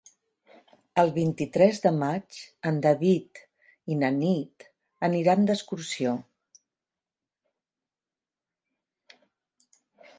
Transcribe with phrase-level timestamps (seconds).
[1.01, 2.39] El vint-i-tres de maig
[2.71, 3.41] en David
[3.95, 4.67] i na Nit
[5.09, 6.17] aniran d'excursió.